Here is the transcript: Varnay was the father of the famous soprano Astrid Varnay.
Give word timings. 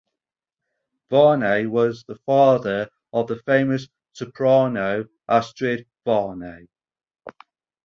Varnay 1.11 1.69
was 1.69 2.03
the 2.07 2.15
father 2.25 2.89
of 3.13 3.27
the 3.27 3.35
famous 3.45 3.87
soprano 4.13 5.05
Astrid 5.29 5.85
Varnay. 6.07 6.65